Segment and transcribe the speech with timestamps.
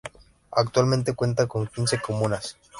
[0.53, 2.57] Actualmente cuenta con quince comunas.